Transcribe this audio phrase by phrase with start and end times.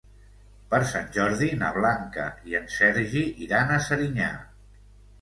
[0.71, 4.37] Per Sant Jordi na Blanca i en Sergi iran a Serinyà.